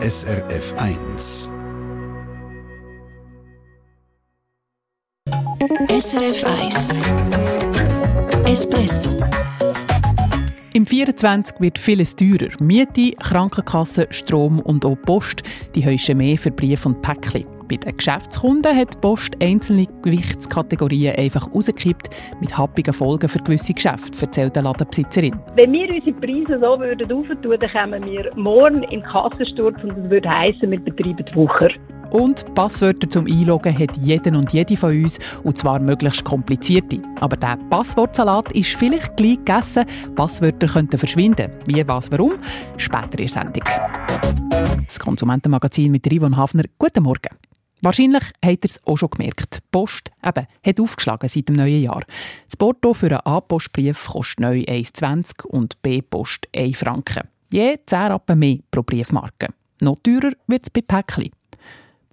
SRF 0.00 0.74
1. 0.78 1.52
SRF 5.88 6.44
1 6.62 6.88
Espresso 8.46 9.16
im 10.74 10.86
24 10.86 11.58
wird 11.58 11.78
vieles 11.80 12.14
teurer. 12.14 12.50
Miete, 12.60 13.10
Krankenkasse, 13.18 14.06
Strom 14.10 14.60
und 14.60 14.84
auch 14.84 14.94
Post. 15.02 15.42
Die 15.74 15.84
heischen 15.84 16.18
mehr 16.18 16.38
für 16.38 16.52
Briefe 16.52 16.90
und 16.90 17.02
Päckchen. 17.02 17.57
Bei 17.68 17.76
den 17.76 17.96
Geschäftskunden 17.96 18.74
hat 18.74 18.94
die 18.94 18.98
Post 18.98 19.36
einzelne 19.42 19.86
Gewichtskategorien 20.02 21.16
einfach 21.16 21.52
rausgekippt, 21.54 22.08
mit 22.40 22.56
happigen 22.56 22.94
Folgen 22.94 23.28
für 23.28 23.40
gewisse 23.40 23.74
Geschäfte, 23.74 24.18
erzählt 24.22 24.56
der 24.56 24.62
Ladenbesitzerin. 24.62 25.38
Wenn 25.54 25.72
wir 25.72 25.94
unsere 25.94 26.12
Preise 26.14 26.58
so 26.60 26.80
würden 26.80 27.12
aufentun, 27.12 27.58
dann 27.60 27.70
kämen 27.70 28.04
wir 28.06 28.30
morgen 28.36 28.82
in 28.84 29.00
den 29.00 29.02
Kassensturz 29.02 29.76
und 29.82 29.90
das 29.90 30.10
würde 30.10 30.30
heissen, 30.30 30.70
wir 30.70 30.80
betreiben 30.80 31.24
die 31.30 31.36
Woche. 31.36 31.68
Und 32.10 32.54
Passwörter 32.54 33.10
zum 33.10 33.26
Einloggen 33.26 33.78
hat 33.78 33.98
jeden 33.98 34.34
und 34.34 34.50
jede 34.54 34.78
von 34.78 34.90
uns, 34.90 35.18
und 35.44 35.58
zwar 35.58 35.78
möglichst 35.78 36.24
komplizierte. 36.24 37.02
Aber 37.20 37.36
der 37.36 37.58
Passwortsalat 37.68 38.50
ist 38.52 38.76
vielleicht 38.76 39.14
gleich 39.18 39.36
gegessen. 39.36 39.84
Passwörter 40.16 40.68
könnten 40.68 40.96
verschwinden. 40.96 41.52
Wie, 41.66 41.86
was, 41.86 42.10
warum? 42.10 42.32
Später 42.78 43.18
in 43.18 43.26
der 43.26 43.28
Sendung. 43.28 43.64
Das 44.86 44.98
Konsumentenmagazin 44.98 45.92
mit 45.92 46.10
Rivon 46.10 46.34
Hafner. 46.34 46.64
Guten 46.78 47.02
Morgen. 47.02 47.47
Wahrscheinlich 47.82 48.24
habt 48.44 48.64
ihr 48.64 48.70
es 48.70 48.80
auch 48.86 48.96
schon 48.96 49.10
gemerkt. 49.10 49.56
Die 49.56 49.66
Post 49.70 50.10
eben, 50.24 50.46
hat 50.64 50.80
aufgeschlagen 50.80 51.28
seit 51.28 51.48
dem 51.48 51.56
neuen 51.56 51.82
Jahr. 51.82 52.02
Das 52.46 52.56
Porto 52.56 52.92
für 52.92 53.06
einen 53.06 53.20
A-Postbrief 53.20 54.06
kostet 54.06 54.40
neu 54.40 54.60
1,20 54.60 55.44
und 55.46 55.80
B-Post 55.82 56.48
1 56.54 56.76
Franken. 56.76 57.28
Je 57.52 57.78
10 57.86 57.98
Rappen 57.98 58.38
mehr 58.38 58.58
pro 58.70 58.82
Briefmarke. 58.82 59.48
Noch 59.80 59.98
teurer 60.02 60.32
wird 60.48 60.64
es 60.64 60.70
bei 60.70 60.82
Päckchen. 60.82 61.30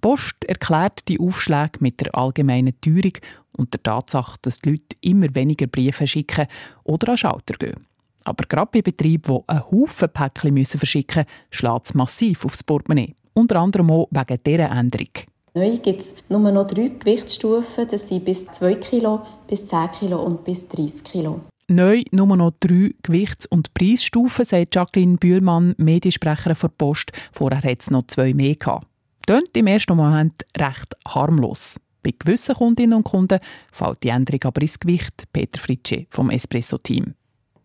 Post 0.00 0.44
erklärt 0.44 1.08
die 1.08 1.18
Aufschläge 1.18 1.80
mit 1.80 2.00
der 2.00 2.14
allgemeinen 2.14 2.80
Teuerung 2.80 3.14
und 3.56 3.72
der 3.74 3.82
Tatsache, 3.82 4.36
dass 4.42 4.60
die 4.60 4.70
Leute 4.70 4.96
immer 5.00 5.34
weniger 5.34 5.66
Briefe 5.66 6.06
schicken 6.06 6.46
oder 6.84 7.10
an 7.10 7.16
Schalter 7.16 7.54
gehen. 7.54 7.86
Aber 8.22 8.44
gerade 8.48 8.70
bei 8.72 8.82
Betrieben, 8.82 9.22
die 9.22 9.48
einen 9.48 9.70
Haufen 9.70 10.08
Päckchen 10.08 10.66
verschicken 10.66 11.24
müssen, 11.24 11.26
schlägt 11.50 11.86
es 11.86 11.94
massiv 11.94 12.44
aufs 12.44 12.62
Portemonnaie. 12.62 13.14
Unter 13.34 13.56
anderem 13.56 13.90
auch 13.90 14.08
wegen 14.10 14.42
dieser 14.44 14.70
Änderung. 14.70 15.10
Neu 15.56 15.78
gibt 15.78 16.02
es 16.02 16.12
nur 16.28 16.38
noch 16.52 16.66
drei 16.66 16.88
Gewichtsstufen. 16.88 17.88
Das 17.88 18.08
sind 18.08 18.26
bis 18.26 18.44
2 18.44 18.74
Kilo, 18.74 19.22
bis 19.48 19.66
10 19.66 19.90
Kilo 19.98 20.22
und 20.22 20.44
bis 20.44 20.68
30 20.68 21.02
Kilo. 21.02 21.40
Neu 21.68 22.02
nur 22.10 22.36
noch 22.36 22.52
drei 22.60 22.90
Gewichts- 23.02 23.46
und 23.46 23.72
Preisstufen, 23.72 24.44
sagt 24.44 24.74
Jacqueline 24.74 25.16
Bühlmann, 25.16 25.74
Mediensprecherin 25.78 26.58
der 26.60 26.68
Post. 26.68 27.12
Vorher 27.32 27.62
hat 27.62 27.80
es 27.80 27.90
noch 27.90 28.06
zwei 28.06 28.34
mehr 28.34 28.56
gehabt. 28.56 28.86
Tönt 29.26 29.56
im 29.56 29.66
ersten 29.66 29.96
Moment 29.96 30.44
recht 30.58 30.94
harmlos. 31.08 31.80
Bei 32.02 32.12
gewissen 32.16 32.54
Kundinnen 32.54 32.98
und 32.98 33.04
Kunden 33.04 33.40
fällt 33.72 34.02
die 34.02 34.10
Änderung 34.10 34.44
aber 34.44 34.60
ins 34.60 34.78
Gewicht. 34.78 35.24
Peter 35.32 35.58
Fritsche 35.58 36.06
vom 36.10 36.28
Espresso-Team. 36.28 37.14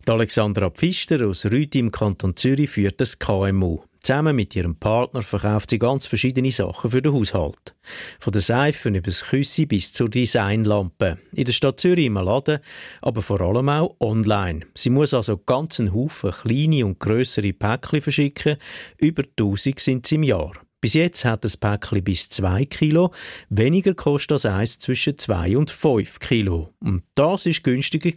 Alexandra 0.08 0.70
Pfister 0.70 1.28
aus 1.28 1.46
Rüti 1.46 1.80
im 1.80 1.92
Kanton 1.92 2.38
Zürich 2.38 2.70
führt 2.70 3.02
das 3.02 3.20
KMU. 3.20 3.82
Zusammen 4.04 4.36
mit 4.36 4.56
ihrem 4.56 4.78
Partner 4.78 5.22
verkauft 5.22 5.70
sie 5.70 5.78
ganz 5.78 6.08
verschiedene 6.08 6.52
Sachen 6.52 6.90
für 6.90 7.04
den 7.04 7.14
Haushalt. 7.14 7.76
Von 8.20 8.34
der 8.34 8.42
Seife 8.42 8.90
über 8.90 9.02
das 9.02 9.24
Küssi 9.24 9.68
bis 9.68 9.94
zur 9.94 10.10
Designlampe. 10.10 11.20
In 11.34 11.46
der 11.46 11.54
Stadt 11.54 11.80
Zürich 11.80 12.08
im 12.08 12.16
Laden, 12.16 12.62
aber 13.04 13.22
vor 13.22 13.40
allem 13.42 13.70
auch 13.70 13.96
online. 14.00 14.62
Sie 14.74 14.90
muss 14.90 15.14
also 15.14 15.38
ganz 15.38 15.80
einen 15.80 15.94
Haufen 15.94 16.32
kleine 16.32 16.84
und 16.84 17.00
grössere 17.00 17.54
Päckchen 17.54 18.02
verschicken. 18.02 18.58
Über 18.98 19.22
1000 19.38 19.80
sind 19.80 20.08
sie 20.08 20.16
im 20.16 20.24
Jahr. 20.24 20.54
Bis 20.82 20.96
jetzt 20.96 21.24
hat 21.24 21.44
das 21.44 21.58
Päckchen 21.58 22.04
bis 22.04 22.28
2 22.30 22.66
Kilo. 22.66 23.12
Weniger 23.50 23.94
kostet 23.94 24.32
das 24.32 24.48
eins 24.48 24.80
zwischen 24.80 25.16
2 25.16 25.56
und 25.56 25.70
5 25.70 26.18
Kilo. 26.18 26.74
Und 26.80 27.04
das 27.14 27.46
ist 27.46 27.64
günstiger 27.64 28.10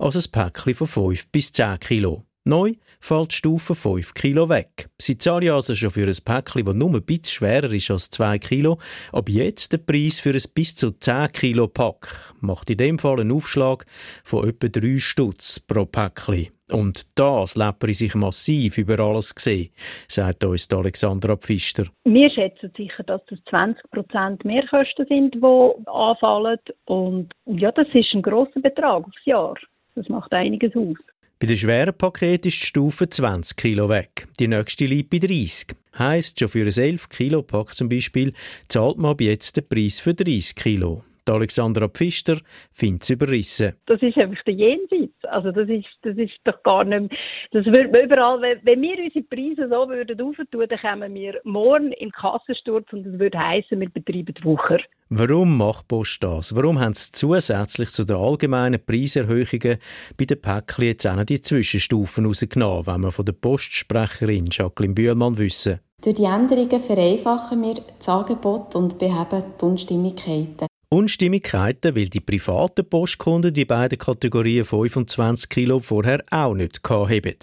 als 0.00 0.16
ein 0.16 0.32
Päckchen 0.32 0.74
von 0.74 0.88
5 0.88 1.28
bis 1.28 1.52
10 1.52 1.78
Kilo. 1.78 2.24
Neu 2.46 2.74
fällt 3.04 3.32
die 3.32 3.36
Stufe 3.36 3.74
5 3.74 4.14
Kilo 4.14 4.48
weg. 4.48 4.88
Sie 4.98 5.18
zahlen 5.18 5.50
also 5.50 5.74
schon 5.74 5.90
für 5.90 6.06
ein 6.06 6.16
Päckchen, 6.24 6.64
das 6.64 6.74
nur 6.74 6.94
ein 6.94 7.04
bisschen 7.04 7.24
schwerer 7.24 7.70
ist 7.70 7.90
als 7.90 8.10
2 8.10 8.38
Kilo. 8.38 8.78
Ab 9.12 9.28
jetzt 9.28 9.74
der 9.74 9.78
Preis 9.78 10.20
für 10.20 10.30
ein 10.30 10.42
bis 10.54 10.74
zu 10.74 10.90
10 10.90 11.32
Kilo 11.32 11.68
Pack 11.68 12.08
macht 12.40 12.70
in 12.70 12.78
dem 12.78 12.98
Fall 12.98 13.20
einen 13.20 13.32
Aufschlag 13.32 13.84
von 14.24 14.48
etwa 14.48 14.68
3 14.68 14.98
Stutz 15.00 15.60
pro 15.60 15.84
Päckchen. 15.84 16.48
Und 16.72 17.18
das 17.18 17.56
läppere 17.56 17.92
sich 17.92 18.14
massiv 18.14 18.78
über 18.78 18.98
alles 18.98 19.34
gesehen, 19.34 19.68
sagt 20.08 20.42
uns 20.44 20.72
Alexandra 20.72 21.36
Pfister. 21.36 21.84
Wir 22.04 22.30
schätzen 22.30 22.72
sicher, 22.74 23.02
dass 23.02 23.20
das 23.26 23.38
20% 23.50 24.46
Mehrkosten 24.46 25.06
sind, 25.06 25.34
die 25.34 25.88
anfallen. 25.90 26.58
Und 26.86 27.34
ja, 27.44 27.70
das 27.70 27.88
ist 27.92 28.14
ein 28.14 28.22
grosser 28.22 28.60
Betrag 28.62 29.04
aufs 29.04 29.26
Jahr. 29.26 29.56
Das 29.94 30.08
macht 30.08 30.32
einiges 30.32 30.74
aus. 30.74 30.96
Bei 31.38 31.46
den 31.46 31.56
schweren 31.58 31.96
Paketen 31.96 32.48
ist 32.48 32.60
die 32.60 32.66
Stufe 32.66 33.08
20 33.08 33.56
Kilo 33.56 33.88
weg. 33.88 34.28
Die 34.38 34.48
nächste 34.48 34.86
liegt 34.86 35.10
bei 35.10 35.18
30. 35.18 35.76
Heisst, 35.98 36.38
schon 36.38 36.48
für 36.48 36.64
ein 36.64 36.72
11 36.72 37.08
Kilo 37.08 37.42
Pack 37.42 37.74
zum 37.74 37.88
Beispiel 37.88 38.32
zahlt 38.68 38.98
man 38.98 39.12
ab 39.12 39.20
jetzt 39.20 39.56
den 39.56 39.68
Preis 39.68 40.00
für 40.00 40.14
30 40.14 40.54
Kilo. 40.54 41.04
Die 41.26 41.32
Alexandra 41.32 41.88
Pfister 41.88 42.38
findet 42.72 43.02
es 43.02 43.10
überrissen. 43.10 43.74
Das 43.86 44.02
ist 44.02 44.16
einfach 44.18 44.42
der 44.44 44.54
Jenseits. 44.54 45.24
Also 45.24 45.52
das 45.52 45.68
ist, 45.68 45.88
das 46.02 46.16
ist 46.16 46.34
doch 46.44 46.62
gar 46.62 46.84
nicht 46.84 47.14
das 47.54 47.64
würde 47.66 47.88
man 47.88 48.04
überall, 48.04 48.40
wenn, 48.42 48.58
wenn 48.64 48.82
wir 48.82 48.98
unsere 49.04 49.24
Preise 49.24 49.68
so 49.68 49.88
würden 49.88 50.20
aufentun, 50.20 50.66
dann 50.68 50.78
kommen 50.80 51.14
wir 51.14 51.40
morgen 51.44 51.92
in 51.92 52.08
den 52.08 52.10
Kassensturz 52.10 52.92
und 52.92 53.04
das 53.04 53.18
würde 53.18 53.38
heißen, 53.38 53.78
wir 53.78 53.88
betreiben 53.88 54.34
die 54.36 54.44
Woche. 54.44 54.78
Warum 55.08 55.56
macht 55.56 55.86
Post 55.86 56.24
das? 56.24 56.56
Warum 56.56 56.80
haben 56.80 56.94
sie 56.94 57.12
zusätzlich 57.12 57.90
zu 57.90 58.04
den 58.04 58.16
allgemeinen 58.16 58.84
Preiserhöhungen 58.84 59.78
bei 60.16 60.24
den 60.24 60.40
Päckchen 60.40 60.84
jetzt 60.86 61.06
auch 61.06 61.14
noch 61.14 61.24
die 61.24 61.40
Zwischenstufen 61.40 62.26
rausgenommen, 62.26 62.86
wenn 62.86 63.00
wir 63.02 63.12
von 63.12 63.24
der 63.24 63.34
Postsprecherin 63.34 64.48
Jacqueline 64.50 64.94
Bühlmann 64.94 65.38
wissen? 65.38 65.78
Durch 66.02 66.16
die 66.16 66.24
Änderungen 66.24 66.80
vereinfachen 66.80 67.62
wir 67.62 67.74
das 67.98 68.08
Angebot 68.08 68.74
und 68.74 68.98
beheben 68.98 69.44
die 69.60 69.64
Unstimmigkeiten. 69.64 70.66
Unstimmigkeiten, 70.94 71.96
weil 71.96 72.08
die 72.08 72.20
privaten 72.20 72.88
Postkunden 72.88 73.52
die 73.52 73.64
beiden 73.64 73.98
Kategorien 73.98 74.64
25 74.64 75.48
Kilo 75.48 75.80
vorher 75.80 76.22
auch 76.30 76.54
nicht 76.54 76.88
haben. 76.88 77.34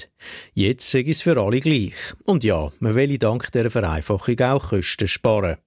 Jetzt 0.53 0.89
ich 1.11 1.17
es 1.17 1.21
für 1.21 1.37
alle 1.37 1.59
gleich. 1.59 1.93
Und 2.23 2.45
ja, 2.45 2.71
man 2.79 2.95
will 2.95 3.17
dank 3.17 3.51
dieser 3.51 3.69
Vereinfachung 3.69 4.39
auch 4.39 4.69
Kosten 4.69 5.09
sparen. 5.09 5.57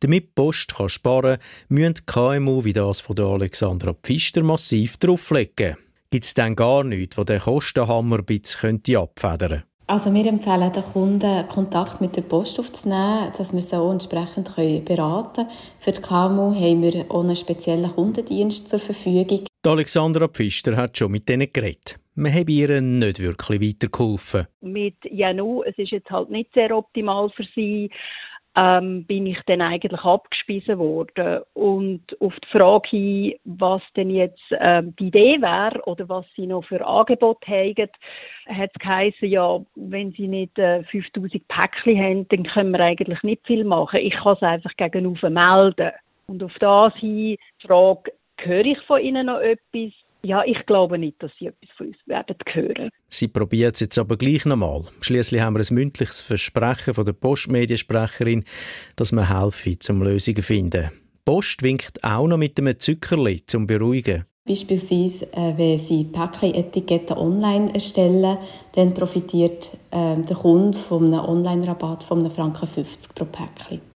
Damit 0.00 0.34
Post 0.34 0.74
kann 0.74 0.90
sparen 0.90 1.38
kann, 1.38 1.46
müssen 1.68 2.04
KMU 2.04 2.64
wie 2.64 2.74
das 2.74 3.00
von 3.00 3.16
der 3.16 3.24
Alexandra 3.24 3.94
Pfister 3.94 4.42
massiv 4.42 4.98
drauflegen. 4.98 5.78
Gibt 6.10 6.26
es 6.26 6.34
dann 6.34 6.54
gar 6.54 6.84
nichts, 6.84 7.16
wo 7.16 7.24
der 7.24 7.40
Kostenhammer 7.40 8.18
ein 8.18 8.26
bisschen 8.26 8.82
abfedern 8.94 9.38
könnte? 9.38 9.71
Also 9.92 10.14
wir 10.14 10.24
empfehlen 10.24 10.72
den 10.72 10.82
Kunden, 10.84 11.46
Kontakt 11.48 12.00
mit 12.00 12.16
der 12.16 12.22
Post 12.22 12.58
aufzunehmen, 12.58 13.30
dass 13.36 13.52
wir 13.52 13.60
sie 13.60 13.76
auch 13.76 13.92
entsprechend 13.92 14.56
beraten 14.86 15.44
können. 15.44 15.50
Für 15.80 15.92
die 15.92 16.00
KMU 16.00 16.54
haben 16.54 16.80
wir 16.80 17.04
auch 17.10 17.22
einen 17.22 17.36
speziellen 17.36 17.90
Kundendienst 17.90 18.68
zur 18.68 18.78
Verfügung. 18.78 19.44
Die 19.62 19.68
Alexandra 19.68 20.28
Pfister 20.28 20.78
hat 20.78 20.96
schon 20.96 21.12
mit 21.12 21.28
denen 21.28 21.52
geredet. 21.52 22.00
Wir 22.14 22.32
haben 22.32 22.48
ihr 22.48 22.80
nicht 22.80 23.20
wirklich 23.20 23.60
weitergeholfen. 23.60 24.46
Mit 24.62 24.96
Janu, 25.04 25.62
es 25.62 25.76
ist 25.76 25.90
jetzt 25.90 26.08
halt 26.08 26.30
nicht 26.30 26.50
sehr 26.54 26.74
optimal 26.74 27.28
für 27.28 27.44
sie 27.54 27.90
ähm, 28.56 29.04
bin 29.04 29.26
ich 29.26 29.38
dann 29.46 29.62
eigentlich 29.62 30.02
abgespiesen 30.02 30.78
worden. 30.78 31.42
Und 31.54 32.02
auf 32.20 32.34
die 32.40 32.58
Frage 32.58 32.88
hin, 32.88 33.34
was 33.44 33.82
denn 33.96 34.10
jetzt 34.10 34.42
ähm, 34.58 34.94
die 34.98 35.08
Idee 35.08 35.40
wäre 35.40 35.80
oder 35.86 36.08
was 36.08 36.26
sie 36.36 36.46
noch 36.46 36.64
für 36.64 36.86
Angebot 36.86 37.46
haben, 37.46 37.88
hat 38.46 38.70
es 38.74 38.80
geheißen, 38.80 39.28
ja, 39.28 39.60
wenn 39.74 40.12
sie 40.12 40.28
nicht 40.28 40.58
äh, 40.58 40.84
5000 40.84 41.46
Päckchen 41.48 41.98
haben, 41.98 42.28
dann 42.28 42.44
können 42.44 42.72
wir 42.72 42.80
eigentlich 42.80 43.22
nicht 43.22 43.46
viel 43.46 43.64
machen. 43.64 44.00
Ich 44.00 44.14
kann 44.14 44.34
es 44.34 44.42
einfach 44.42 44.76
gegenüber 44.76 45.30
melden. 45.30 45.92
Und 46.26 46.42
auf 46.42 46.54
das 46.60 46.94
hin 46.96 47.12
die 47.12 47.38
Frage, 47.66 48.12
höre 48.38 48.66
ich 48.66 48.80
von 48.82 49.00
ihnen 49.00 49.26
noch 49.26 49.40
etwas? 49.40 49.92
Ja, 50.24 50.44
ich 50.44 50.64
glaube 50.66 50.98
nicht, 50.98 51.20
dass 51.20 51.32
sie 51.38 51.46
etwas 51.46 51.68
von 51.76 51.88
uns 51.88 51.96
werden 52.06 52.36
hören. 52.52 52.90
Sie 53.08 53.26
probiert 53.26 53.74
es 53.74 53.80
jetzt 53.80 53.98
aber 53.98 54.16
gleich 54.16 54.44
nochmal. 54.44 54.82
Schließlich 55.00 55.40
haben 55.40 55.56
wir 55.56 55.64
ein 55.68 55.74
mündliches 55.74 56.22
Versprechen 56.22 56.94
von 56.94 57.04
der 57.04 57.12
Postmediensprecherin, 57.12 58.44
dass 58.94 59.10
wir 59.10 59.28
helfen, 59.28 59.80
zum 59.80 60.02
Lösungen 60.02 60.36
zu 60.36 60.42
finden. 60.42 60.90
Die 60.92 61.20
Post 61.24 61.62
winkt 61.62 62.04
auch 62.04 62.28
noch 62.28 62.38
mit 62.38 62.58
einem 62.58 62.78
Zuckerli 62.78 63.44
zum 63.46 63.66
Beruhigen. 63.66 64.24
Beispielsweise, 64.44 65.26
äh, 65.34 65.56
wenn 65.56 65.78
Sie 65.78 66.04
Päckchen-Etiketten 66.04 67.16
online 67.16 67.72
erstellen, 67.74 68.38
dann 68.74 68.92
profitiert 68.92 69.76
äh, 69.92 70.16
der 70.16 70.36
Kunde 70.36 70.76
von 70.76 71.14
einem 71.14 71.24
Online-Rabatt 71.24 72.02
von 72.02 72.20
einem 72.20 72.30
Franken 72.30 72.66
50 72.66 73.14
pro 73.14 73.24
Päckchen. 73.24 73.80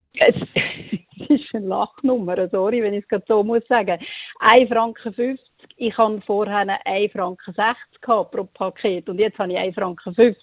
Es, 1.27 1.29
ist 1.29 1.55
eine 1.55 1.65
Lachnummer, 1.65 2.47
sorry, 2.49 2.83
wenn 2.83 2.93
ich 2.93 3.03
es 3.03 3.07
gerade 3.07 3.25
so 3.27 3.43
muss 3.43 3.63
sagen. 3.67 3.99
1 4.39 4.69
Franken 4.69 5.13
50 5.13 5.39
ich 5.77 5.97
habe 5.97 6.21
vorher 6.25 6.65
1,60 6.65 7.11
Franken 7.11 8.31
pro 8.31 8.43
Paket 8.45 9.09
und 9.09 9.19
jetzt 9.19 9.37
habe 9.37 9.51
ich 9.51 9.57
1,50 9.57 9.73
Franken. 9.73 10.35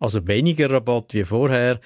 Also 0.00 0.26
weniger 0.26 0.70
Rabatt 0.70 1.14
wie 1.14 1.24
vorher. 1.24 1.80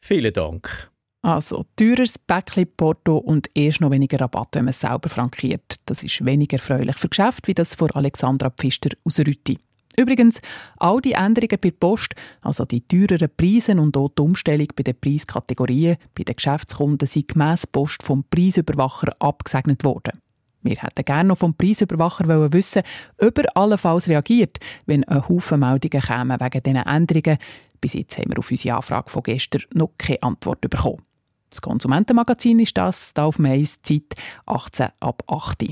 Vielen 0.00 0.32
Dank. 0.32 0.90
Also 1.22 1.64
teures 1.74 2.18
Päckchen-Porto 2.18 3.18
und 3.18 3.50
erst 3.54 3.80
noch 3.80 3.90
weniger 3.90 4.20
Rabatt, 4.20 4.50
wenn 4.52 4.66
man 4.66 4.70
es 4.70 4.80
selber 4.80 5.08
frankiert. 5.08 5.80
Das 5.86 6.04
ist 6.04 6.24
weniger 6.24 6.58
erfreulich 6.58 6.96
für 6.96 7.08
Geschäfte 7.08 7.48
wie 7.48 7.54
das 7.54 7.74
von 7.74 7.90
Alexandra 7.90 8.50
Pfister 8.50 8.90
aus 9.04 9.18
Rütti. 9.18 9.58
Übrigens, 9.98 10.40
all 10.76 11.00
die 11.00 11.12
Änderungen 11.12 11.58
bei 11.60 11.70
der 11.70 11.76
Post, 11.78 12.14
also 12.40 12.64
die 12.64 12.86
teureren 12.86 13.30
Preise 13.36 13.72
und 13.72 13.96
auch 13.96 14.10
die 14.16 14.22
Umstellung 14.22 14.68
bei 14.76 14.84
den 14.84 14.98
Preiskategorien 14.98 15.96
bei 16.16 16.22
den 16.22 16.36
Geschäftskunden, 16.36 17.08
sind 17.08 17.26
gemäss 17.26 17.66
Post 17.66 18.04
vom 18.04 18.22
Preisüberwacher 18.30 19.16
abgesegnet 19.18 19.82
worden. 19.82 20.20
Wir 20.62 20.76
hätten 20.76 21.04
gerne 21.04 21.28
noch 21.28 21.38
vom 21.38 21.54
Preisüberwacher 21.54 22.52
wissen, 22.52 22.82
ob 23.18 23.38
er 23.38 23.56
allenfalls 23.56 24.08
reagiert, 24.08 24.58
wenn 24.86 25.04
ein 25.04 25.28
Haufen 25.28 25.60
Meldungen 25.60 26.02
kämen 26.02 26.40
wegen 26.40 26.62
diesen 26.62 26.86
Änderungen. 26.86 27.38
Bis 27.80 27.94
jetzt 27.94 28.18
haben 28.18 28.30
wir 28.30 28.38
auf 28.38 28.50
unsere 28.50 28.76
Anfrage 28.76 29.10
von 29.10 29.22
gestern 29.22 29.62
noch 29.72 29.92
keine 29.98 30.22
Antwort 30.22 30.60
bekommen. 30.60 31.02
Das 31.50 31.62
Konsumentenmagazin 31.62 32.58
ist 32.60 32.76
das, 32.76 33.14
da 33.14 33.24
auf 33.24 33.38
Mais 33.38 33.80
Zeit 33.82 34.14
18 34.46 34.88
ab 35.00 35.22
8. 35.28 35.68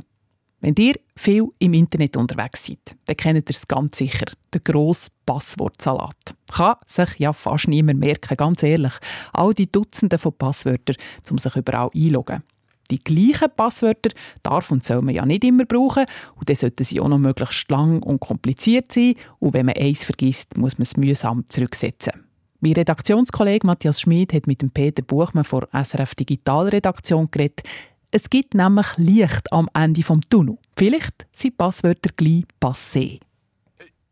Wenn 0.60 0.74
ihr 0.78 0.94
viel 1.14 1.48
im 1.58 1.74
Internet 1.74 2.16
unterwegs 2.16 2.66
seid, 2.66 2.96
dann 3.04 3.16
kennt 3.16 3.36
ihr 3.36 3.54
es 3.54 3.68
ganz 3.68 3.98
sicher, 3.98 4.26
den 4.54 4.64
grossen 4.64 5.12
Passwortsalat. 5.26 6.34
Kann 6.50 6.76
sich 6.86 7.18
ja 7.18 7.32
fast 7.32 7.68
niemand 7.68 8.00
merken, 8.00 8.36
ganz 8.36 8.62
ehrlich. 8.62 8.94
All 9.32 9.52
die 9.52 9.70
Dutzende 9.70 10.18
von 10.18 10.32
Passwörtern, 10.32 10.96
um 11.30 11.38
sich 11.38 11.54
überall 11.56 11.90
einloggen. 11.94 12.42
Die 12.90 13.02
gleichen 13.02 13.48
Passwörter 13.56 14.10
darf 14.42 14.70
und 14.70 14.84
soll 14.84 15.02
man 15.02 15.14
ja 15.14 15.26
nicht 15.26 15.44
immer 15.44 15.64
brauchen 15.64 16.06
und 16.36 16.48
dann 16.48 16.56
sollten 16.56 16.84
sie 16.84 17.00
auch 17.00 17.08
noch 17.08 17.18
möglichst 17.18 17.70
lang 17.70 18.02
und 18.02 18.20
kompliziert 18.20 18.92
sein 18.92 19.14
und 19.38 19.54
wenn 19.54 19.66
man 19.66 19.76
eins 19.76 20.04
vergisst, 20.04 20.56
muss 20.56 20.78
man 20.78 20.82
es 20.82 20.96
mühsam 20.96 21.44
zurücksetzen. 21.48 22.12
Mein 22.60 22.72
Redaktionskollege 22.72 23.66
Matthias 23.66 24.00
Schmid 24.00 24.32
hat 24.32 24.46
mit 24.46 24.62
dem 24.62 24.70
Peter 24.70 25.02
Buchmann 25.02 25.44
von 25.44 25.66
SRF 25.72 26.14
Digitalredaktion 26.14 27.30
geredet. 27.30 27.62
Es 28.10 28.30
gibt 28.30 28.54
nämlich 28.54 28.86
Licht 28.96 29.52
am 29.52 29.68
Ende 29.74 30.02
vom 30.02 30.22
Tunnel. 30.28 30.56
Vielleicht 30.76 31.26
sind 31.32 31.58
Passwörter 31.58 32.10
gleich 32.16 32.44
passé. 32.60 33.20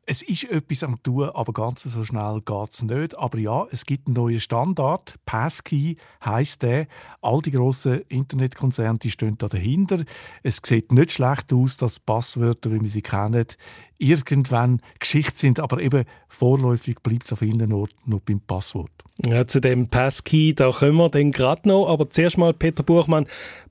Es 0.06 0.20
ist 0.20 0.44
etwas 0.44 0.82
am 0.82 1.02
tun, 1.02 1.30
aber 1.30 1.52
ganz 1.52 1.82
so 1.82 2.04
schnell 2.04 2.42
geht 2.44 2.74
es 2.74 2.82
nicht. 2.82 3.16
Aber 3.16 3.38
ja, 3.38 3.66
es 3.70 3.86
gibt 3.86 4.06
einen 4.06 4.16
neuen 4.16 4.40
Standard. 4.40 5.14
Passkey 5.24 5.96
heisst 6.22 6.62
der. 6.62 6.86
All 7.22 7.40
die 7.40 7.52
grossen 7.52 8.02
Internetkonzerne 8.08 8.98
die 8.98 9.10
stehen 9.10 9.38
da 9.38 9.48
dahinter. 9.48 10.04
Es 10.42 10.60
sieht 10.64 10.92
nicht 10.92 11.12
schlecht 11.12 11.52
aus, 11.52 11.78
dass 11.78 12.00
Passwörter, 12.00 12.70
wie 12.72 12.82
wir 12.82 12.88
sie 12.88 13.02
kennen, 13.02 13.46
irgendwann 13.98 14.80
Geschichte 14.98 15.38
sind, 15.38 15.60
aber 15.60 15.80
eben 15.80 16.04
vorläufig 16.28 17.00
bleibt 17.02 17.24
es 17.24 17.32
auf 17.32 17.38
vielen 17.38 17.72
Orten 17.72 17.94
noch 18.04 18.20
beim 18.20 18.40
Passwort. 18.40 18.90
Ja, 19.24 19.46
zu 19.46 19.60
dem 19.60 19.88
Passkey, 19.88 20.54
da 20.54 20.72
kommen 20.72 20.96
wir 20.96 21.08
dann 21.08 21.30
gerade 21.30 21.68
noch. 21.68 21.88
Aber 21.88 22.10
zuerst 22.10 22.36
mal, 22.36 22.52
Peter 22.52 22.82
Buchmann, 22.82 23.26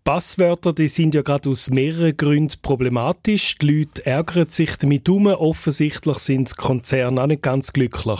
Passwörter, 0.05 0.71
die 0.71 0.87
sind 0.87 1.15
ja 1.15 1.21
gerade 1.21 1.49
aus 1.49 1.69
mehreren 1.69 2.15
Gründen 2.15 2.55
problematisch. 2.61 3.55
Die 3.57 3.79
Leute 3.79 4.05
ärgern 4.05 4.49
sich 4.49 4.77
damit 4.77 5.09
um. 5.09 5.27
Offensichtlich 5.27 6.17
sind 6.25 6.51
die 6.51 6.55
Konzerne 6.55 7.21
auch 7.21 7.27
nicht 7.27 7.41
ganz 7.41 7.73
glücklich. 7.73 8.19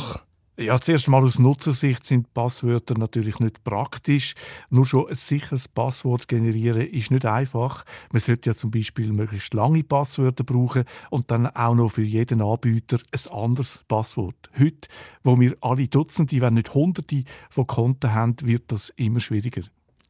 Ja, 0.55 0.79
zuerst 0.79 1.07
mal 1.07 1.23
aus 1.23 1.39
Nutzersicht 1.39 2.05
sind 2.05 2.31
Passwörter 2.35 2.95
natürlich 2.95 3.39
nicht 3.39 3.63
praktisch. 3.63 4.35
Nur 4.69 4.85
schon 4.85 5.09
ein 5.09 5.15
sicheres 5.15 5.67
Passwort 5.67 6.27
generieren 6.27 6.87
ist 6.87 7.09
nicht 7.09 7.25
einfach. 7.25 7.85
Man 8.11 8.21
sollte 8.21 8.51
ja 8.51 8.55
zum 8.55 8.69
Beispiel 8.69 9.11
möglichst 9.11 9.55
lange 9.55 9.83
Passwörter 9.83 10.43
brauchen 10.43 10.83
und 11.09 11.31
dann 11.31 11.47
auch 11.47 11.73
noch 11.73 11.89
für 11.89 12.03
jeden 12.03 12.43
Anbieter 12.43 12.99
ein 13.11 13.33
anderes 13.33 13.83
Passwort. 13.87 14.51
Heute, 14.55 14.89
wo 15.23 15.39
wir 15.39 15.55
alle 15.61 15.87
Dutzende, 15.87 16.39
wenn 16.39 16.53
nicht 16.53 16.75
Hunderte 16.75 17.23
von 17.49 17.65
Konten 17.65 18.13
haben, 18.13 18.35
wird 18.41 18.71
das 18.71 18.89
immer 18.95 19.19
schwieriger 19.19 19.63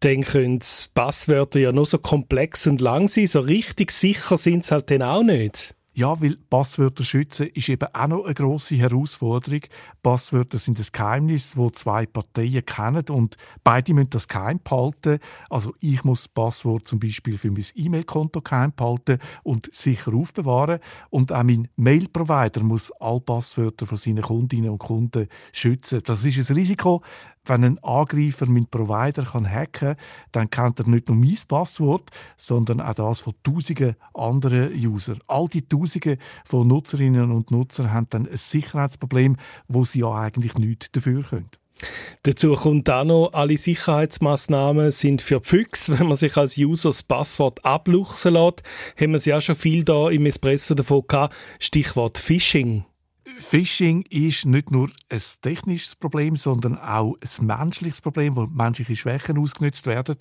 dann 0.04 0.26
können 0.26 0.60
Passwörter 0.94 1.62
ja 1.62 1.72
nur 1.72 1.86
so 1.86 1.98
komplex 1.98 2.68
und 2.68 2.82
lang 2.82 3.08
sein. 3.08 3.26
So 3.26 3.40
richtig 3.40 3.90
sicher 3.90 4.38
sind 4.38 4.66
sie 4.66 4.74
halt 4.74 4.92
dann 4.92 5.02
auch 5.02 5.24
nicht. 5.24 5.76
Ja, 5.96 6.20
weil 6.20 6.38
Passwörter 6.50 7.04
schützen 7.04 7.48
ist 7.54 7.70
eben 7.70 7.88
auch 7.94 8.08
noch 8.08 8.26
eine 8.26 8.34
grosse 8.34 8.76
Herausforderung. 8.76 9.62
Passwörter 10.02 10.58
sind 10.58 10.80
ein 10.80 10.88
Geheimnis, 10.92 11.56
wo 11.56 11.70
zwei 11.70 12.08
Parteien 12.08 12.66
kennen 12.66 13.06
und 13.10 13.38
beide 13.64 13.94
müssen 13.94 14.10
das 14.10 14.28
geheim 14.28 14.60
behalten. 14.64 15.20
Also 15.52 15.76
ich 15.82 16.04
muss 16.04 16.24
das 16.24 16.30
Passwort 16.30 16.88
zum 16.88 17.00
Beispiel 17.00 17.38
für 17.38 17.52
mein 17.52 17.66
E-Mail-Konto 17.76 18.42
geheim 18.42 18.74
behalten 18.76 19.20
und 19.44 19.70
sicher 19.72 20.16
aufbewahren. 20.16 20.80
Und 21.12 21.32
auch 21.32 21.44
mein 21.44 21.68
Mail-Provider 21.76 22.64
muss 22.64 22.92
alle 23.00 23.22
Passwörter 23.22 23.86
von 23.86 23.98
seinen 24.00 24.24
Kundinnen 24.24 24.72
und 24.72 24.80
Kunden 24.80 25.28
schützen. 25.52 26.02
Das 26.04 26.26
ist 26.26 26.50
ein 26.50 26.56
Risiko, 26.56 27.04
wenn 27.46 27.64
ein 27.64 27.84
Angreifer 27.84 28.46
meinen 28.46 28.68
Provider 28.68 29.26
hacken 29.26 29.72
kann, 29.72 29.96
dann 30.32 30.50
kennt 30.50 30.80
er 30.80 30.88
nicht 30.88 31.10
nur 31.10 31.18
mein 31.18 31.38
Passwort, 31.48 32.10
sondern 32.38 32.80
auch 32.80 32.94
das 32.94 33.20
von 33.20 33.34
tausenden 33.44 33.96
anderen 34.14 34.74
User. 34.74 35.18
All 35.28 35.48
die 35.50 35.68
Tausende 35.84 36.18
von 36.46 36.68
Nutzerinnen 36.68 37.32
und 37.32 37.52
Nutzern 37.52 37.92
haben 37.92 38.08
dann 38.10 38.28
ein 38.28 38.38
Sicherheitsproblem, 38.38 39.38
wo 39.68 39.84
sie 39.84 40.00
ja 40.00 40.14
eigentlich 40.14 40.56
nichts 40.56 40.92
dafür 40.92 41.24
können. 41.24 41.50
Dazu 42.24 42.54
kommt 42.54 42.90
auch 42.90 43.04
noch, 43.04 43.34
alle 43.34 43.58
Sicherheitsmaßnahmen 43.58 44.92
sind 44.92 45.22
für 45.22 45.42
Füchse. 45.42 46.00
Wenn 46.00 46.08
man 46.08 46.16
sich 46.16 46.38
als 46.38 46.58
User 46.58 46.90
das 46.90 47.04
Passwort 47.04 47.66
abluchsen 47.66 48.34
lässt, 48.34 48.64
haben 48.98 49.12
wir 49.12 49.18
es 49.18 49.26
ja 49.26 49.42
schon 49.42 49.58
viel 49.58 49.84
da 49.84 50.10
im 50.10 50.26
Espresso 50.26 50.74
davon 50.74 51.04
gehabt. 51.08 51.36
Stichwort 51.60 52.18
Phishing. 52.18 52.86
Phishing 53.40 54.04
ist 54.10 54.46
nicht 54.46 54.72
nur 54.72 54.90
ein 55.10 55.22
technisches 55.42 55.96
Problem, 55.96 56.36
sondern 56.36 56.78
auch 56.78 57.18
ein 57.20 57.46
menschliches 57.46 58.02
Problem, 58.02 58.36
wo 58.36 58.46
menschliche 58.48 58.96
Schwächen 58.96 59.38
ausgenutzt 59.38 59.88
werden. 59.88 60.18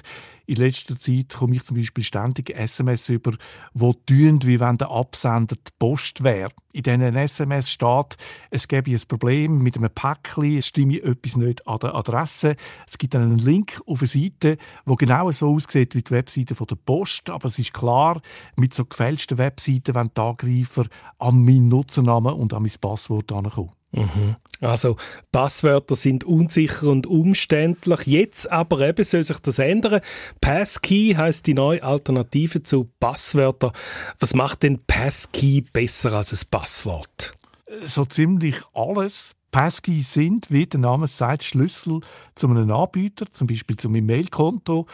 In 0.46 0.56
letzter 0.56 0.98
Zeit 0.98 1.30
komme 1.30 1.56
ich 1.56 1.64
zum 1.64 1.76
Beispiel 1.76 2.04
ständig 2.04 2.50
SMS 2.50 3.08
über, 3.08 3.32
wo 3.74 3.92
tun, 3.92 4.40
wie 4.42 4.60
wenn 4.60 4.78
der 4.78 4.90
Absender 4.90 5.56
die 5.56 5.72
Post 5.78 6.24
wäre. 6.24 6.50
In 6.72 6.82
diesen 6.82 7.16
SMS 7.16 7.70
steht, 7.70 8.16
es 8.50 8.66
gäbe 8.66 8.90
ein 8.90 9.00
Problem 9.06 9.62
mit 9.62 9.76
einem 9.76 9.90
Päckchen, 9.90 10.58
es 10.58 10.68
stimme 10.68 11.02
etwas 11.02 11.36
nicht 11.36 11.66
an 11.68 11.78
der 11.78 11.94
Adresse. 11.94 12.56
Es 12.86 12.98
gibt 12.98 13.14
dann 13.14 13.22
einen 13.22 13.38
Link 13.38 13.80
auf 13.86 14.00
eine 14.00 14.08
Seite, 14.08 14.56
wo 14.84 14.96
genau 14.96 15.30
so 15.30 15.54
aussieht 15.54 15.94
wie 15.94 16.02
die 16.02 16.10
Webseite 16.10 16.54
der 16.54 16.76
Post, 16.76 17.30
aber 17.30 17.48
es 17.48 17.58
ist 17.58 17.74
klar, 17.74 18.20
mit 18.56 18.74
so 18.74 18.84
gefälschten 18.84 19.38
Webseiten 19.38 19.94
wenn 19.94 20.10
die 20.16 20.20
Angreifer 20.20 20.86
an 21.18 21.44
meinen 21.44 21.68
Nutzernamen 21.68 22.34
und 22.34 22.54
an 22.54 22.62
mein 22.62 22.72
Passwort 22.80 23.30
herankommen. 23.30 23.81
Mhm. 23.92 24.36
Also 24.60 24.96
Passwörter 25.32 25.96
sind 25.96 26.24
unsicher 26.24 26.88
und 26.88 27.06
umständlich. 27.06 28.06
Jetzt 28.06 28.50
aber 28.50 28.80
eben 28.80 29.04
soll 29.04 29.24
sich 29.24 29.38
das 29.40 29.58
ändern. 29.58 30.00
Passkey 30.40 31.14
heißt 31.16 31.46
die 31.46 31.54
neue 31.54 31.82
Alternative 31.82 32.62
zu 32.62 32.88
Passwörtern. 33.00 33.72
Was 34.20 34.34
macht 34.34 34.62
denn 34.62 34.80
Passkey 34.86 35.64
besser 35.72 36.12
als 36.12 36.32
ein 36.32 36.48
Passwort? 36.50 37.32
So 37.84 38.04
ziemlich 38.04 38.56
alles. 38.72 39.34
Passkey 39.50 40.00
sind, 40.00 40.50
wie 40.50 40.66
der 40.66 40.80
Name 40.80 41.06
sagt, 41.08 41.44
Schlüssel 41.44 42.00
zu 42.34 42.48
einem 42.48 42.70
Anbieter, 42.70 43.26
zum 43.30 43.46
Beispiel 43.46 43.76
zu 43.76 43.90
meinem 43.90 44.06
Mailkonto. 44.06 44.86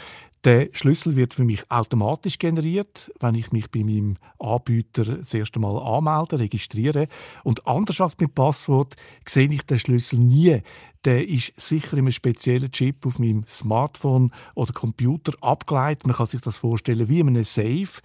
Der 0.44 0.68
Schlüssel 0.72 1.16
wird 1.16 1.34
für 1.34 1.44
mich 1.44 1.68
automatisch 1.70 2.38
generiert, 2.38 3.10
wenn 3.18 3.34
ich 3.34 3.50
mich 3.50 3.70
bei 3.70 3.82
meinem 3.82 4.16
Anbieter 4.38 5.04
das 5.04 5.34
erste 5.34 5.58
Mal 5.58 5.76
anmelde, 5.76 6.38
registriere. 6.38 7.08
Und 7.42 7.66
anders 7.66 8.00
als 8.00 8.16
mit 8.18 8.34
Passwort 8.34 8.94
sehe 9.26 9.50
ich 9.50 9.62
den 9.62 9.80
Schlüssel 9.80 10.20
nie. 10.20 10.62
Der 11.04 11.28
ist 11.28 11.52
sicher 11.60 11.94
in 11.94 12.00
einem 12.00 12.12
speziellen 12.12 12.70
Chip 12.72 13.06
auf 13.06 13.18
meinem 13.18 13.44
Smartphone 13.48 14.32
oder 14.54 14.72
Computer 14.72 15.32
abgeleitet. 15.40 16.06
Man 16.06 16.16
kann 16.16 16.26
sich 16.26 16.40
das 16.40 16.56
vorstellen 16.56 17.08
wie 17.08 17.20
in 17.20 17.28
einem 17.28 17.44
Safe. 17.44 18.00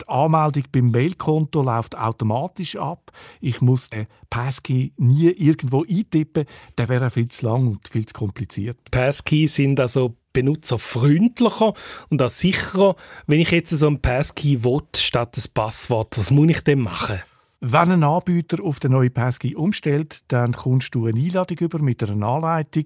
Die 0.00 0.08
Anmeldung 0.08 0.64
beim 0.72 0.90
Mailkonto 0.90 1.62
läuft 1.62 1.96
automatisch 1.96 2.76
ab. 2.76 3.12
Ich 3.40 3.60
muss 3.60 3.90
den 3.90 4.06
Passkey 4.30 4.92
nie 4.96 5.28
irgendwo 5.30 5.84
eintippen. 5.84 6.46
Der 6.76 6.88
wäre 6.88 7.10
viel 7.10 7.28
zu 7.28 7.46
lang 7.46 7.68
und 7.68 7.88
viel 7.88 8.06
zu 8.06 8.14
kompliziert. 8.14 8.78
Passkeys 8.90 9.54
sind 9.54 9.78
also 9.78 10.16
benutzerfreundlicher 10.42 11.72
und 12.10 12.22
auch 12.22 12.30
sicherer. 12.30 12.96
Wenn 13.26 13.40
ich 13.40 13.50
jetzt 13.50 13.70
so 13.70 13.86
ein 13.86 14.00
Passkey 14.00 14.62
will, 14.64 14.82
statt 14.96 15.36
ein 15.36 15.50
Passwort, 15.52 16.16
was 16.18 16.30
muss 16.30 16.50
ich 16.50 16.60
denn 16.62 16.80
machen? 16.80 17.20
Wenn 17.60 17.90
ein 17.90 18.04
Anbieter 18.04 18.62
auf 18.62 18.78
den 18.78 18.92
neuen 18.92 19.12
Passkey 19.12 19.56
umstellt, 19.56 20.20
dann 20.28 20.52
kommst 20.52 20.94
du 20.94 21.06
eine 21.06 21.18
Einladung 21.18 21.58
über 21.58 21.80
mit 21.80 22.02
einer 22.02 22.26
Anleitung. 22.26 22.84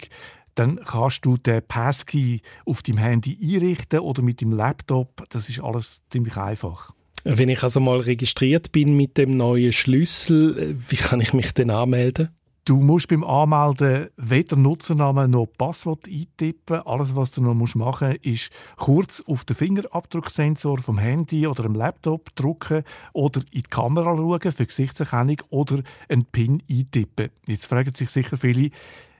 Dann 0.54 0.76
kannst 0.76 1.24
du 1.24 1.36
den 1.36 1.62
Passkey 1.66 2.40
auf 2.64 2.82
deinem 2.82 2.98
Handy 2.98 3.38
einrichten 3.42 4.00
oder 4.00 4.22
mit 4.22 4.40
dem 4.40 4.52
Laptop. 4.52 5.24
Das 5.28 5.48
ist 5.48 5.60
alles 5.60 6.02
ziemlich 6.08 6.36
einfach. 6.36 6.92
Wenn 7.24 7.50
ich 7.50 7.62
also 7.62 7.80
mal 7.80 8.00
registriert 8.00 8.72
bin 8.72 8.96
mit 8.96 9.16
dem 9.16 9.36
neuen 9.36 9.72
Schlüssel, 9.72 10.74
wie 10.76 10.96
kann 10.96 11.20
ich 11.20 11.32
mich 11.32 11.52
denn 11.52 11.70
anmelden? 11.70 12.30
Du 12.64 12.76
musst 12.76 13.08
beim 13.08 13.24
Anmelden 13.24 14.10
weder 14.16 14.54
Nutzernamen 14.54 15.32
noch 15.32 15.46
Passwort 15.46 16.06
eintippen. 16.06 16.80
Alles, 16.86 17.16
was 17.16 17.32
du 17.32 17.42
noch 17.42 17.54
machen 17.74 18.08
musst, 18.10 18.24
ist 18.24 18.50
kurz 18.76 19.20
auf 19.26 19.44
den 19.44 19.56
Fingerabdrucksensor 19.56 20.78
vom 20.78 20.96
Handy 20.96 21.48
oder 21.48 21.64
dem 21.64 21.74
Laptop 21.74 22.32
drücken 22.36 22.84
oder 23.14 23.40
in 23.50 23.62
die 23.62 23.62
Kamera 23.62 24.16
schauen 24.16 24.52
für 24.52 24.66
Gesichtserkennung 24.66 25.38
oder 25.50 25.82
einen 26.08 26.24
PIN 26.24 26.62
eintippen. 26.70 27.30
Jetzt 27.48 27.66
fragen 27.66 27.96
sich 27.96 28.10
sicher 28.10 28.36
viele, 28.36 28.70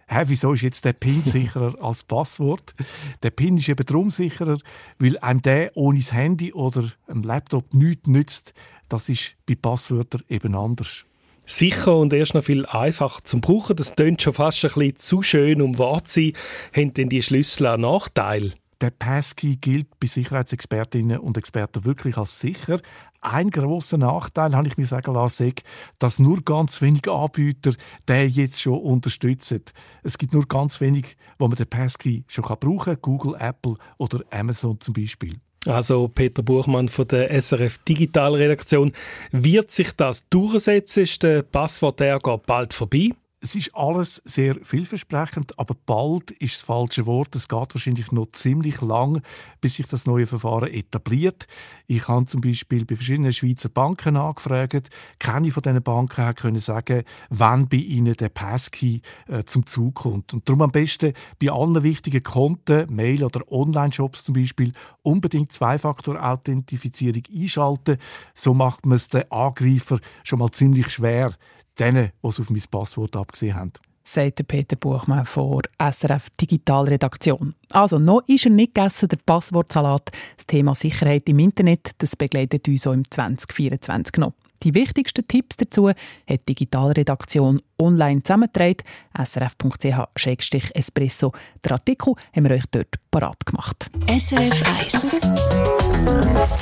hä, 0.07 0.23
wieso 0.27 0.53
ist 0.53 0.63
jetzt 0.63 0.85
der 0.85 0.93
PIN 0.93 1.25
sicherer 1.25 1.75
als 1.83 2.05
Passwort? 2.05 2.77
Der 3.25 3.31
PIN 3.31 3.57
ist 3.57 3.69
eben 3.69 3.85
darum 3.85 4.13
sicherer, 4.13 4.59
weil 5.01 5.19
einem 5.19 5.43
der 5.43 5.77
ohne 5.77 5.99
das 5.99 6.13
Handy 6.13 6.53
oder 6.53 6.93
ein 7.09 7.25
Laptop 7.25 7.75
nichts 7.75 8.07
nützt. 8.07 8.55
Das 8.89 9.09
ist 9.09 9.35
bei 9.47 9.57
Passwörtern 9.57 10.23
eben 10.29 10.55
anders. 10.55 11.07
Sicher 11.45 11.97
und 11.97 12.13
erst 12.13 12.35
noch 12.35 12.45
viel 12.45 12.67
einfacher 12.67 13.25
zum 13.25 13.41
Brauchen. 13.41 13.77
Das 13.77 13.97
klingt 13.97 14.23
schon 14.23 14.35
fast 14.35 14.65
ein 14.65 14.69
bisschen 14.69 14.97
zu 14.97 15.23
schön, 15.23 15.61
um 15.61 15.79
wahr 15.79 16.05
zu 16.05 16.21
sein. 16.21 16.33
Haben 16.75 16.95
denn 16.95 17.09
die 17.09 17.23
Schlüssel 17.23 17.67
einen 17.67 17.83
Nachteil? 17.83 18.53
Der 18.81 18.91
Passkey 18.91 19.57
gilt 19.57 20.01
bei 20.01 20.07
Sicherheitsexpertinnen 20.07 21.19
und 21.19 21.39
Experten 21.39 21.85
wirklich 21.85 22.17
als 22.17 22.41
sicher. 22.41 22.81
Ein 23.21 23.51
großer 23.51 23.99
Nachteil, 23.99 24.57
habe 24.57 24.67
ich 24.67 24.77
mir 24.77 24.87
sagen 24.87 25.15
lassen, 25.15 25.53
dass 26.01 26.19
nur 26.19 26.43
ganz 26.43 26.83
wenige 26.83 27.13
Anbieter 27.13 27.75
den 28.09 28.29
jetzt 28.31 28.61
schon 28.61 28.81
unterstützen. 28.81 29.63
Es 30.03 30.19
gibt 30.19 30.33
nur 30.33 30.47
ganz 30.47 30.81
wenig, 30.81 31.17
wo 31.39 31.47
man 31.47 31.57
den 31.57 31.69
Passkey 31.69 32.25
schon 32.27 32.45
brauchen 32.45 32.95
kann. 32.95 33.03
Google, 33.03 33.37
Apple 33.39 33.77
oder 33.99 34.25
Amazon 34.31 34.81
zum 34.81 34.95
Beispiel. 34.95 35.39
Also 35.67 36.09
Peter 36.09 36.43
Buchmann 36.43 36.89
von 36.89 37.07
der 37.07 37.31
SRF 37.41 37.79
Digitalredaktion. 37.79 38.93
Wird 39.31 39.71
sich 39.71 39.93
das 39.93 40.29
durchsetzen? 40.29 41.05
Ist 41.05 41.23
der 41.23 41.43
Passwortärger 41.43 42.39
bald 42.39 42.75
vorbei? 42.75 43.11
Es 43.45 43.57
ist 43.57 43.75
alles 43.75 44.23
sehr 44.25 44.55
vielversprechend, 44.63 45.59
aber 45.59 45.75
bald 45.75 46.31
ist 46.31 46.55
das 46.55 46.61
falsche 46.63 47.07
Wort. 47.07 47.35
Es 47.35 47.49
geht 47.49 47.75
wahrscheinlich 47.75 48.13
noch 48.13 48.31
ziemlich 48.31 48.81
lang, 48.81 49.21
bis 49.61 49.75
sich 49.75 49.89
das 49.89 50.07
neue 50.07 50.29
Verfahren 50.29 50.73
etabliert. 50.73 51.49
Ich 51.89 52.07
habe 52.07 52.25
zum 52.27 52.41
Beispiel 52.41 52.85
bei 52.85 52.95
verschiedenen 52.95 53.33
Schweizer 53.33 53.69
Banken 53.69 54.17
angefragt. 54.17 54.91
Keine 55.19 55.51
von 55.51 55.61
diesen 55.61 55.83
Banken 55.83 56.37
können 56.37 56.61
sagen, 56.61 57.03
wann 57.31 57.69
bei 57.69 57.79
ihnen 57.79 58.15
der 58.15 58.29
Passkey 58.29 59.03
äh, 59.27 59.43
zum 59.43 59.67
Zug 59.67 59.97
kommt. 59.97 60.33
Und 60.33 60.49
darum 60.49 60.63
am 60.63 60.71
besten 60.71 61.13
bei 61.41 61.51
allen 61.51 61.83
wichtigen 61.83 62.23
Konten, 62.23 62.95
Mail- 62.95 63.25
oder 63.25 63.51
Online-Shops 63.51 64.23
zum 64.23 64.35
Beispiel, 64.35 64.73
unbedingt 65.03 65.51
Zwei-Faktor-Authentifizierung 65.51 67.25
einschalten. 67.35 67.97
So 68.35 68.55
macht 68.55 68.87
man 68.87 68.95
es 68.95 69.09
den 69.09 69.29
Angreifer 69.33 69.99
schon 70.23 70.39
mal 70.39 70.53
ziemlich 70.53 70.91
schwer 70.91 71.35
denen, 71.79 72.11
die 72.23 72.29
es 72.29 72.41
auf 72.41 72.51
mein 72.51 72.63
Passwort 72.71 73.17
abgesehen 73.17 73.55
haben. 73.55 73.73
Sagt 74.05 74.47
Peter 74.49 74.77
Buchmann 74.77 75.25
von 75.25 75.63
SRF 75.79 76.29
Digitalredaktion. 76.41 77.55
Also, 77.71 78.01
noch 78.01 78.23
ist 78.27 78.47
er 78.47 78.51
nicht 78.51 78.75
gegessen, 78.75 79.09
der 79.09 79.19
Passwortsalat. 79.25 80.11
Das 80.37 80.47
Thema 80.47 80.75
Sicherheit 80.75 81.29
im 81.29 81.39
Internet 81.39 81.93
das 81.99 82.17
begleitet 82.17 82.67
uns 82.67 82.85
auch 82.87 82.93
im 82.93 83.09
2024 83.09 84.19
noch. 84.19 84.33
Die 84.63 84.75
wichtigsten 84.75 85.27
Tipps 85.27 85.57
dazu 85.57 85.89
hat 85.89 85.97
die 86.29 86.45
Digitalredaktion 86.47 87.63
online 87.79 88.23
zusammengetragen. 88.23 88.85
srf.ch-espresso. 89.17 91.33
Den 91.65 91.73
Artikel 91.73 92.15
haben 92.35 92.45
wir 92.45 92.53
euch 92.53 92.65
dort 92.71 92.95
parat 93.11 93.45
gemacht. 93.45 93.91
SRF 94.09 94.63
1 94.81 95.11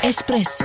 Espresso 0.03 0.65